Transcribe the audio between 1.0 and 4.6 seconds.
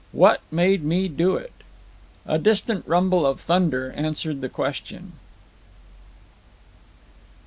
do it?" A distant rumble of thunder answered the